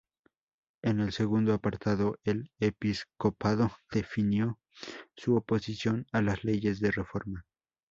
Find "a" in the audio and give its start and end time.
6.11-6.23